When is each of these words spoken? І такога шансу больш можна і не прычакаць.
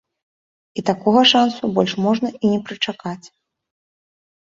І 0.81 0.83
такога 0.89 1.21
шансу 1.33 1.71
больш 1.77 1.93
можна 2.07 2.35
і 2.43 2.57
не 2.57 2.65
прычакаць. 2.71 3.23